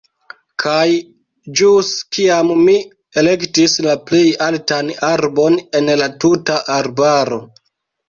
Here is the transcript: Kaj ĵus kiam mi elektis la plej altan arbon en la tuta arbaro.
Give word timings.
Kaj 0.61 0.85
ĵus 1.61 1.91
kiam 2.17 2.49
mi 2.63 2.75
elektis 3.25 3.77
la 3.91 3.95
plej 4.09 4.25
altan 4.49 4.93
arbon 5.13 5.63
en 5.83 5.97
la 6.05 6.13
tuta 6.27 6.61
arbaro. 6.83 7.45